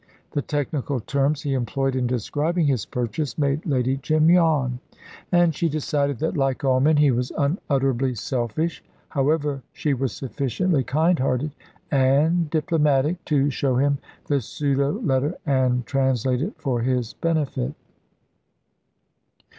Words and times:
The 0.31 0.41
technical 0.41 0.99
terms 0.99 1.43
he 1.43 1.53
employed 1.53 1.95
in 1.95 2.07
describing 2.07 2.65
his 2.65 2.87
purchase 2.87 3.37
made 3.37 3.63
Lady 3.67 3.97
Jim 3.97 4.31
yawn, 4.31 4.79
and 5.31 5.53
she 5.53 5.69
decided 5.69 6.17
that, 6.17 6.35
like 6.35 6.63
all 6.63 6.79
men, 6.79 6.97
he 6.97 7.11
was 7.11 7.31
unutterably 7.37 8.15
selfish. 8.15 8.83
However, 9.09 9.61
she 9.73 9.93
was 9.93 10.11
sufficiently 10.11 10.83
kind 10.83 11.19
hearted 11.19 11.51
and 11.91 12.49
diplomatic 12.49 13.23
to 13.25 13.51
show 13.51 13.75
him 13.75 13.99
the 14.25 14.41
pseudo 14.41 14.93
letter, 15.01 15.35
and 15.45 15.85
translate 15.85 16.41
it 16.41 16.53
for 16.57 16.81
his 16.81 17.13
benefit. 17.13 17.75